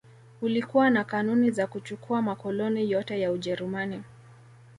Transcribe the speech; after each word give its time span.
Ulikuwa 0.41 0.89
na 0.89 1.03
kanuni 1.03 1.51
za 1.51 1.67
kuchukua 1.67 2.21
makoloni 2.21 2.91
yote 2.91 3.19
ya 3.21 3.31
Ujerumani 3.31 4.03